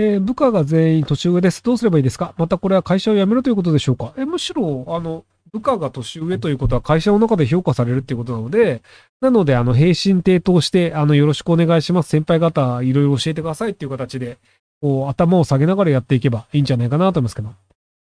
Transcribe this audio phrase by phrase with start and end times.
[0.00, 1.62] えー部下が全員年上です。
[1.62, 2.34] どうすればいいですか？
[2.38, 4.14] またこれは会社を辞めるということでしょうか？
[4.16, 8.82] え、むしろ、あの、部下が年上ということは会社の中で評価されるっていうことなので、
[9.20, 12.08] なので、あの、平身低頭して、あの、よろしくお願いします。
[12.08, 14.38] 先輩方、いろいろ教えてくださいっていう形で、
[14.80, 17.50] こう、頭を下げながらやっていけばいいんじゃないかなと思いますけど。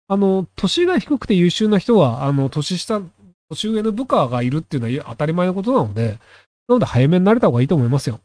[0.09, 3.02] あの、年が低くて優秀な人は、あの、年下、
[3.50, 6.20] 年上の部下がいるっていうのは当たり前のことなので、
[6.68, 8.20] なので早めに慣れた方がいいと思いますよ。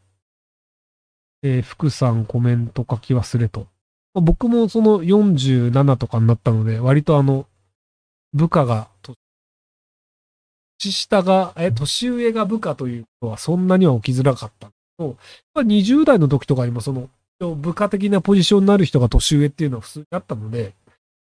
[1.43, 3.67] えー福さんコメント書き忘れと。
[4.15, 7.47] まあ僕もその47とかになったので、割とあの、
[8.33, 8.89] 部下が、
[10.79, 15.17] 年下が、え、年上が部下ということはそんなには起きづらかったんですけど、
[15.55, 17.09] まあ、20代の時とかにもその、
[17.57, 20.75] 部下的なポジションになる人が年上っていうのは普通にあったので、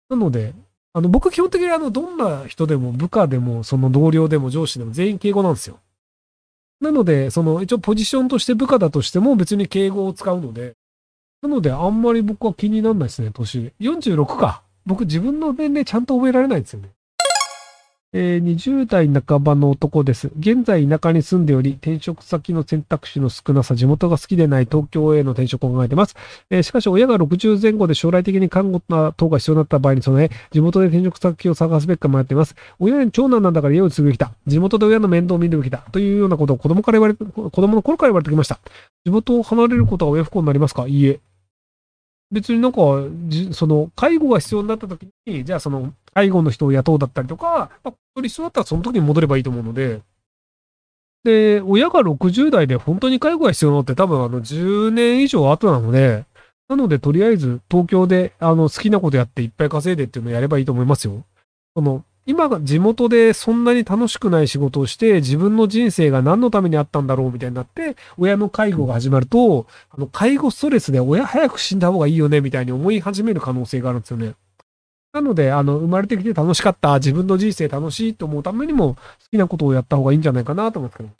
[0.08, 0.54] なので、
[0.92, 5.78] あの、僕基本的にあの、どんな人でも部下でも、その同僚でも上司でも全員敬語なんですよ。
[6.80, 10.74] なので、その、一応ポジションとして部下だとしても別に敬語を使うので、
[11.42, 13.72] なので、あんまり僕は気にならないですね、年。
[13.80, 14.62] 46か。
[14.86, 16.90] 僕自分の年齢ちゃんと覚えられないですよね。
[18.12, 20.32] えー20代半ばの男です。
[20.36, 26.16] 現在田舎に住んでおり、転職先の選択肢の少なさ、地元が好きでない東京への転職を考えています。
[26.50, 32.56] えーしかし、親が60前後で将来的に看護等が必要になった場合に備え、地元で転職先を探すべきか迷っています。
[32.80, 34.32] 親に長男なんだから家を継ぐべきだ。
[34.44, 35.84] 地元で親の面倒を見るべきだ。
[35.92, 38.58] というようなことを子供から言われ、子供の頃から言われてきました。
[39.04, 40.88] 地元を離れることは親不幸になりますか？
[40.88, 41.20] いいえ。
[42.30, 42.78] 別になんか、
[43.52, 50.00] その、介護が必要になった時に、じゃあその、介護の人を雇うだったりとか、まあ、それ必要だったらその時に戻ればいいと思うので、
[51.24, 56.24] で、親が60代で本当に介護が必要なのって多分あの10年以上後なので、
[56.68, 61.24] なのでとりあえず東京であの好きなことやっていっぱい稼いでっていうのをやればいいと思いますよ。
[61.74, 74.34] その、今が地元でそんなに楽しくない仕事をして、自分の人生が何のためにあったんだろうみたいになって、親の介護が始まると、あの、介護ストレスで親早く死んだ方がいいよねみたいに思い始める可能性があるんですよね。
[75.12, 79.00] なので、あの、生まれてきて楽しかった、自分の人生楽しいと思うためにも、好
[79.32, 81.19] きなことをやった方がいいんじゃないかなと思うんですけど。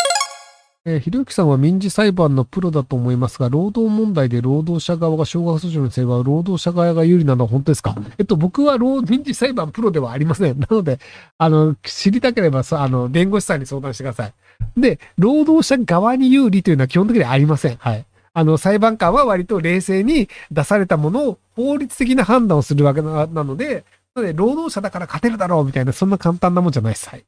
[0.87, 7.95] えーひろゆきさんは民事裁判のプロだと思いますが、労働問題で労働者側が少額訴訟にすれば、労働者側が有利なのは本当ですか？
[8.17, 10.59] えっと、僕は労民事裁判プロではありません。
[10.59, 10.99] なので、
[11.37, 14.33] あの、知りたければ、あの、弁護士さんに相談してください。
[14.81, 17.77] で、労働者側に有利というのは基本的にはありません。
[17.77, 18.07] はい。
[18.33, 27.11] あの、裁判官は割と冷静に出されたものを法律的な判断をするわけなので、なので、労働者だから勝てるだろうみたいな、そんな簡単なもんじゃないです。
[27.11, 27.25] はい。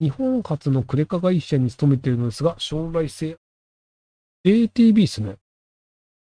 [0.00, 3.36] 日本初のクレカ会社に勤めているのですが、将来性、
[4.44, 5.36] JTB ですね。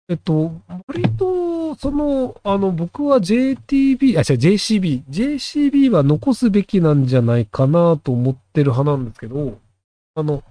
[0.08, 5.04] えっと、割と、その、あの、僕は JTB、あ、違う、JCB。
[5.10, 9.58] JCB は残すべきなんじゃないかなと思ってる派なんですけど、
[10.14, 10.44] あの、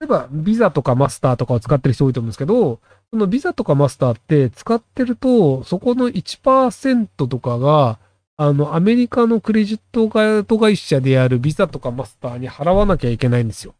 [0.00, 7.98] 例えば、ビザとかマスターとかを使ってる人多いと思うんですけど、そのビザとかマスターって使ってると、そこの1%とかが、
[8.36, 13.74] あの、アメリカのクレジットカード会社であるビザとかマスターに払わなきゃいけないんですよ。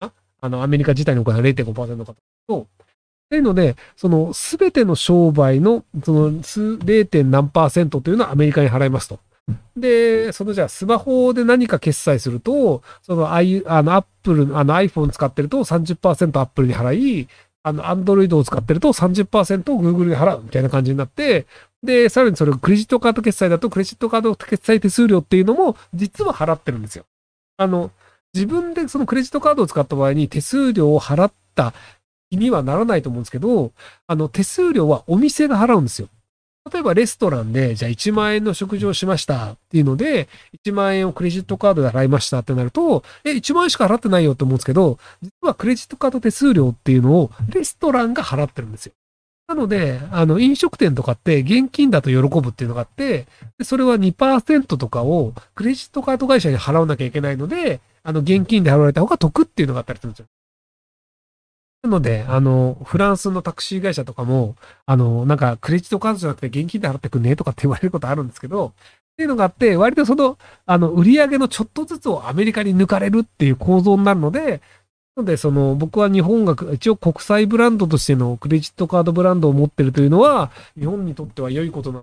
[0.00, 0.10] あ？
[0.40, 2.14] あの、アメリカ自体のお金は0.5%か
[2.48, 2.60] と。
[2.62, 2.66] っ
[3.30, 7.24] ていうので、その、すべての商売の、その、0.
[7.24, 9.20] 何パーセントというのはアメリカに払いますと。
[9.76, 17.28] で、そのじゃあスマホで何か決済すると、その、アイ、あの、アップル、あの、iPhone 使ってると30%アップルに払い、
[17.62, 21.46] あの、Android を使ってると30%を Google に払うみたいな感じになって、
[21.82, 27.04] で、さらにそれをクレジットカード決済だと、クレジットカード決済手数料っていうのも、実は払ってるんですよ。
[27.56, 27.90] あの、
[28.34, 31.72] 自分でそのクレジットカードを使った場合に手数料を払った
[32.30, 33.72] 気にはならないと思うんですけど、
[34.06, 36.08] あの、手数料はお店が払うんですよ。
[36.72, 40.28] 例えばレストランで、じゃあ1万円の食事をしましたっていうので、
[40.64, 48.92] 1万円をクレジットカードで払いましたってなると、え、1万円しか払ってないよって思うんですけど、実はクレジットカード手数料っていうのをレストランが払ってるんですよ。
[49.48, 53.26] なので、あの、飲食店とかって現金だと喜ぶっていうのがあって、
[53.56, 60.26] でそれは2%とかをクレジットカード会社に払わなきゃいけないので、あの、現金で払われた方が得っていうのがあったりするんですよ。
[61.82, 68.70] なので、あの、フランスのタクシー会社とかも、あの、なんか、クレジットカードじゃなくて現金で払ってくんねとかって言われることあるんですけど、っ
[69.16, 74.60] ていうのがあって、割とその、あの、売り上げのちょっとずつをアメリカに抜かれるっていう構造になるので、
[75.18, 82.02] ので、その、僕は日本が、一応国際ブランドとしてのクレジットカードブランドを持ってるというのは、日本にとっては良いことな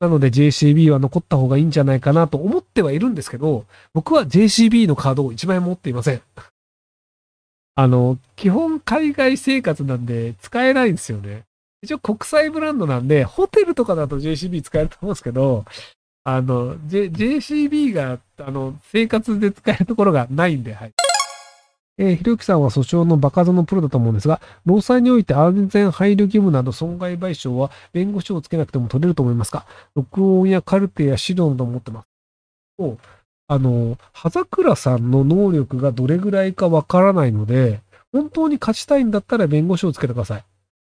[0.00, 3.64] なので JCB は残った方がいいんじゃないかなと思ってはいるんですけど、
[3.94, 6.22] 僕は JCB のカードを1枚持っていません。
[7.76, 11.44] あの、基本海外生活なんで使えないんですよね。
[11.82, 15.64] 一応国際ブランドなんで、ホテルとかだと JCB 使えると思うんですけど、
[16.24, 20.92] あの、J、JCB が、あの、生活で使えるところがないんで、はい。
[21.98, 29.66] えーひろゆきさんは訴訟の場数のプロだと思うんですが、労災において安全配慮義務など損害賠償は弁護士をつけなくても取れると思いますか？
[29.94, 32.08] 録音やカルテや資料など持ってます。
[32.78, 32.98] と
[33.46, 37.80] あの、葉桜さんの能力がどれぐらいかわからないので、
[38.10, 40.44] 本当に勝ちたいんだったら弁護士をつけてください。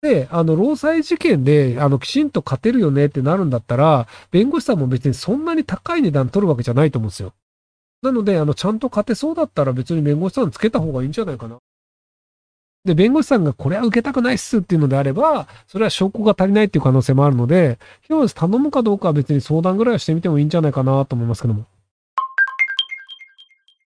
[0.01, 7.33] で、あの、労災事件で、あの、きちんと勝てるよねってなるんだったら、弁護士さんも別にそんなに高い値段取るわけじゃないと思うんですよ。
[8.07, 11.59] なので、あの、ちゃんと勝てそうだったら別に弁護士さんつけた方がいいんじゃないかな。
[12.85, 21.65] で、弁護士さんがこれは受けたくないっすっていうのであれば、それは証拠が足りないっていう可能性もあるので、ひろ頼むかどうかは別に相談ぐらいはしてみてもいいんじゃないかなと思いますけども。